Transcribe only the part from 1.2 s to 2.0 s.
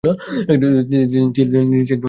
যুক্তিবাদী মানুষ।